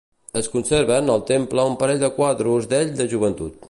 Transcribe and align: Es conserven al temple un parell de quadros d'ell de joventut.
Es 0.39 0.47
conserven 0.53 1.11
al 1.17 1.21
temple 1.33 1.67
un 1.73 1.77
parell 1.83 2.03
de 2.07 2.13
quadros 2.19 2.71
d'ell 2.75 2.95
de 3.03 3.13
joventut. 3.17 3.59